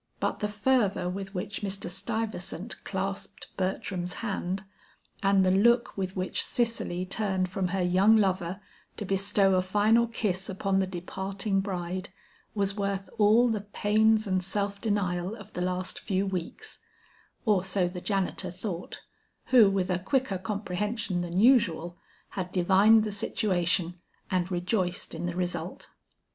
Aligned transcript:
But 0.19 0.39
the 0.39 0.47
fervor 0.47 1.07
with 1.07 1.35
which 1.35 1.61
Mr. 1.61 1.87
Stuyvesant 1.87 2.83
clasped 2.83 3.55
Bertram's 3.55 4.15
hand, 4.25 4.63
and 5.21 5.45
the 5.45 5.51
look 5.51 5.95
with 5.95 6.15
which 6.15 6.43
Cicely 6.43 7.05
turned 7.05 7.49
from 7.49 7.67
her 7.67 7.83
young 7.83 8.17
lover 8.17 8.61
to 8.97 9.05
bestow 9.05 9.53
a 9.53 9.61
final 9.61 10.07
kiss 10.07 10.49
upon 10.49 10.79
the 10.79 10.87
departing 10.87 11.59
bride, 11.61 12.09
was 12.55 12.75
worth 12.75 13.11
all 13.19 13.47
the 13.47 13.61
pains 13.61 14.25
and 14.25 14.43
self 14.43 14.81
denial 14.81 15.35
of 15.35 15.53
the 15.53 15.61
last 15.61 15.99
few 15.99 16.25
weeks 16.25 16.79
or 17.45 17.63
so 17.63 17.87
the 17.87 18.01
janitor 18.01 18.49
thought, 18.49 19.03
who 19.53 19.69
with 19.69 19.91
a 19.91 19.99
quicker 19.99 20.39
comprehension 20.39 21.21
than 21.21 21.39
usual, 21.39 21.95
had 22.29 22.51
divined 22.51 23.03
the 23.03 23.11
situation 23.11 23.99
and 24.31 24.49
rejoiced 24.49 25.13
in 25.13 25.27
the 25.27 25.35
result. 25.35 25.91